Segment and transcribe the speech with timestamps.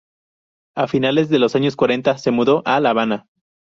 [0.75, 3.27] A finales de los años cuarenta se mudó a La Habana.